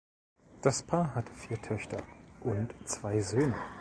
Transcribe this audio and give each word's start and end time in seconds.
Das 0.63 0.81
Paar 0.81 1.13
hatte 1.13 1.31
vier 1.35 1.61
Töchter 1.61 2.01
und 2.39 2.73
zwei 2.85 3.21
Söhne. 3.21 3.53